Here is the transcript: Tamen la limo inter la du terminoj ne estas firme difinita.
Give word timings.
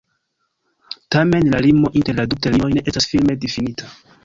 Tamen 1.15 1.51
la 1.51 1.59
limo 1.67 1.93
inter 2.03 2.19
la 2.21 2.27
du 2.33 2.41
terminoj 2.47 2.73
ne 2.81 2.85
estas 2.91 3.11
firme 3.15 3.39
difinita. 3.47 3.95